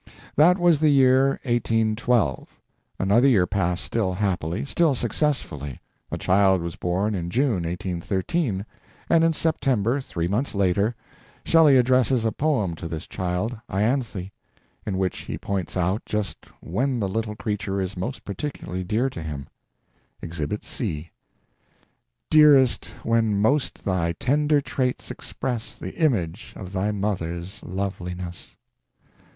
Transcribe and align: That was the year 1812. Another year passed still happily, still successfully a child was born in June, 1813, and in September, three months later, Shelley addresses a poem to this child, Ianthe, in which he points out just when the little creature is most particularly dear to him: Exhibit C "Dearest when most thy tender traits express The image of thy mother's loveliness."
That 0.35 0.57
was 0.57 0.79
the 0.79 0.89
year 0.89 1.39
1812. 1.43 2.59
Another 2.97 3.27
year 3.27 3.45
passed 3.45 3.83
still 3.83 4.13
happily, 4.15 4.65
still 4.65 4.95
successfully 4.95 5.79
a 6.09 6.17
child 6.17 6.63
was 6.63 6.75
born 6.75 7.13
in 7.13 7.29
June, 7.29 7.65
1813, 7.65 8.65
and 9.11 9.23
in 9.23 9.31
September, 9.31 10.01
three 10.01 10.27
months 10.27 10.55
later, 10.55 10.95
Shelley 11.45 11.77
addresses 11.77 12.25
a 12.25 12.31
poem 12.31 12.73
to 12.77 12.87
this 12.87 13.05
child, 13.05 13.55
Ianthe, 13.69 14.31
in 14.87 14.97
which 14.97 15.19
he 15.19 15.37
points 15.37 15.77
out 15.77 16.01
just 16.07 16.47
when 16.61 16.99
the 16.99 17.07
little 17.07 17.35
creature 17.35 17.79
is 17.79 17.95
most 17.95 18.25
particularly 18.25 18.83
dear 18.83 19.07
to 19.11 19.21
him: 19.21 19.49
Exhibit 20.19 20.63
C 20.63 21.11
"Dearest 22.31 22.87
when 23.03 23.39
most 23.39 23.85
thy 23.85 24.13
tender 24.13 24.61
traits 24.61 25.11
express 25.11 25.77
The 25.77 25.93
image 25.93 26.53
of 26.55 26.73
thy 26.73 26.89
mother's 26.91 27.61
loveliness." 27.61 28.55